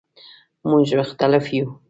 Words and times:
مونږ 0.69 0.87
مختلف 0.99 1.33
یو 1.57 1.67